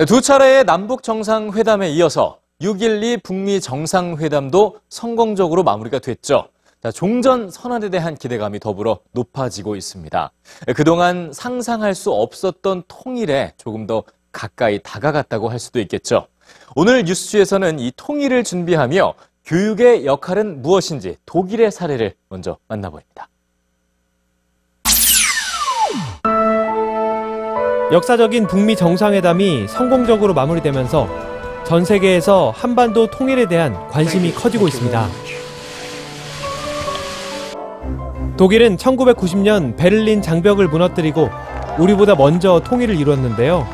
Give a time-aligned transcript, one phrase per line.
[0.00, 6.48] 네, 두 차례의 남북 정상회담에 이어서 6.12 북미 정상회담도 성공적으로 마무리가 됐죠.
[6.82, 10.32] 자, 종전 선언에 대한 기대감이 더불어 높아지고 있습니다.
[10.68, 16.28] 네, 그동안 상상할 수 없었던 통일에 조금 더 가까이 다가갔다고 할 수도 있겠죠.
[16.74, 19.12] 오늘 뉴스에서는 이 통일을 준비하며
[19.44, 23.28] 교육의 역할은 무엇인지 독일의 사례를 먼저 만나보입니다.
[27.92, 31.08] 역사적인 북미 정상회담이 성공적으로 마무리되면서
[31.64, 35.08] 전 세계에서 한반도 통일에 대한 관심이 커지고 있습니다.
[38.36, 41.30] 독일은 1990년 베를린 장벽을 무너뜨리고
[41.78, 43.66] 우리보다 먼저 통일을 이뤘는데요.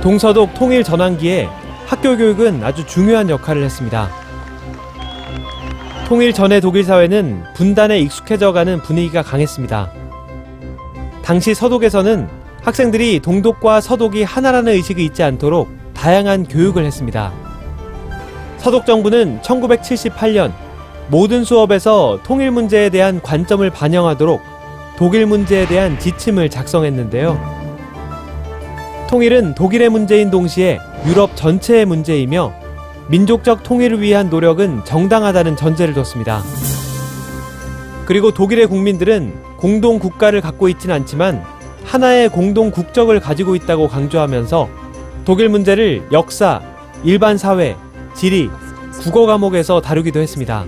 [0.00, 1.48] 동서독 통일 전환기에
[1.86, 4.08] 학교 교육은 아주 중요한 역할을 했습니다.
[6.06, 9.90] 통일 전의 독일 사회는 분단에 익숙해져가는 분위기가 강했습니다.
[11.22, 17.32] 당시 서독에서는 학생들이 동독과 서독이 하나라는 의식이 있지 않도록 다양한 교육을 했습니다.
[18.58, 20.52] 서독 정부는 1978년
[21.08, 24.40] 모든 수업에서 통일 문제에 대한 관점을 반영하도록
[24.96, 27.60] 독일 문제에 대한 지침을 작성했는데요.
[29.08, 32.52] 통일은 독일의 문제인 동시에 유럽 전체의 문제이며
[33.08, 36.42] 민족적 통일을 위한 노력은 정당하다는 전제를 뒀습니다.
[38.04, 41.42] 그리고 독일의 국민들은 공동 국가를 갖고 있진 않지만
[41.90, 44.68] 하나의 공동 국적을 가지고 있다고 강조하면서
[45.24, 46.62] 독일 문제를 역사,
[47.02, 47.76] 일반 사회,
[48.14, 48.48] 지리,
[49.02, 50.66] 국어 과목에서 다루기도 했습니다.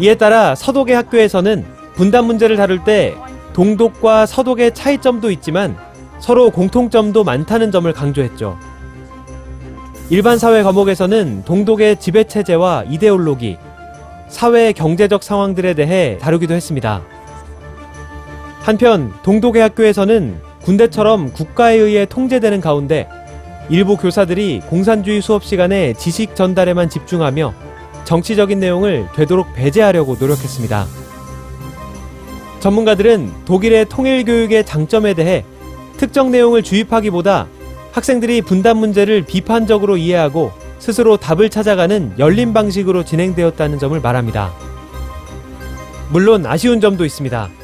[0.00, 3.14] 이에 따라 서독의 학교에서는 분단 문제를 다룰 때
[3.52, 5.76] 동독과 서독의 차이점도 있지만
[6.20, 8.58] 서로 공통점도 많다는 점을 강조했죠.
[10.08, 13.58] 일반 사회 과목에서는 동독의 지배 체제와 이데올로기,
[14.28, 17.02] 사회 경제적 상황들에 대해 다루기도 했습니다.
[18.64, 23.06] 한편 동독의 학교에서는 군대처럼 국가에 의해 통제되는 가운데
[23.68, 27.52] 일부 교사들이 공산주의 수업 시간에 지식 전달에만 집중하며
[28.04, 30.86] 정치적인 내용을 되도록 배제하려고 노력했습니다.
[32.60, 35.44] 전문가들은 독일의 통일 교육의 장점에 대해
[35.98, 37.46] 특정 내용을 주입하기보다
[37.92, 44.54] 학생들이 분단 문제를 비판적으로 이해하고 스스로 답을 찾아가는 열린 방식으로 진행되었다는 점을 말합니다.
[46.08, 47.63] 물론 아쉬운 점도 있습니다.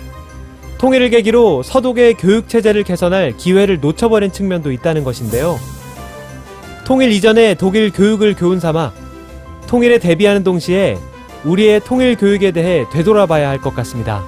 [0.81, 5.59] 통일을 계기로 서독의 교육 체제를 개선할 기회를 놓쳐버린 측면도 있다는 것인데요.
[6.87, 8.91] 통일 이전에 독일 교육을 교훈 삼아
[9.67, 10.97] 통일에 대비하는 동시에
[11.45, 14.25] 우리의 통일 교육에 대해 되돌아봐야 할 것 같습니다.